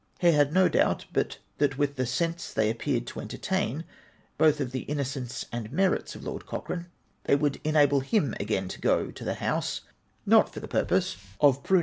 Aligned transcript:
He 0.17 0.31
had 0.31 0.51
no 0.51 0.67
doubt 0.67 1.05
but 1.13 1.37
that 1.59 1.77
with 1.77 1.95
the 1.95 2.07
sense 2.07 2.51
they 2.51 2.71
appeared 2.71 3.05
to 3.05 3.19
entertain, 3.19 3.83
both 4.35 4.59
of 4.59 4.71
the 4.71 4.79
innocence 4.79 5.45
and 5.51 5.71
merits 5.71 6.15
of 6.15 6.23
Lord 6.23 6.47
Cochrane, 6.47 6.87
they 7.25 7.35
would 7.35 7.61
en 7.63 7.75
able 7.75 7.99
him 7.99 8.33
again 8.39 8.67
to 8.69 8.81
go 8.81 9.11
to 9.11 9.23
the 9.23 9.35
House, 9.35 9.81
not 10.25 10.51
for 10.51 10.59
the 10.59 10.67
purpose 10.67 11.13
of 11.13 11.17
442 11.21 11.49
APPENDIX 11.65 11.79
X. 11.79 11.79